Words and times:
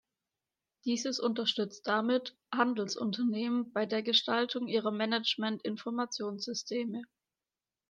Dieses 0.85 1.19
unterstützt 1.19 1.85
damit 1.85 2.35
Handelsunternehmen 2.51 3.71
bei 3.71 3.85
der 3.85 4.01
Gestaltung 4.01 4.67
ihrer 4.67 4.89
Management-Informationssysteme. 4.89 7.03